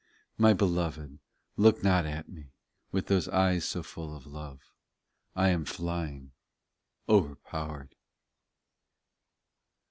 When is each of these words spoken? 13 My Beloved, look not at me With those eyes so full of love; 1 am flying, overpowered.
13 0.37 0.41
My 0.43 0.53
Beloved, 0.53 1.19
look 1.57 1.83
not 1.83 2.07
at 2.07 2.27
me 2.27 2.53
With 2.91 3.05
those 3.05 3.27
eyes 3.29 3.65
so 3.65 3.83
full 3.83 4.15
of 4.15 4.25
love; 4.25 4.59
1 5.33 5.49
am 5.51 5.63
flying, 5.65 6.31
overpowered. 7.07 7.93